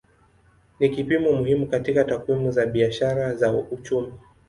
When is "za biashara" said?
2.51-3.33